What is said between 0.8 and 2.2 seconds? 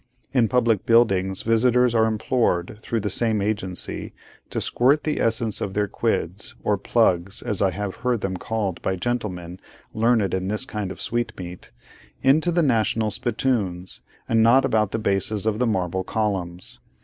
buildings, visitors are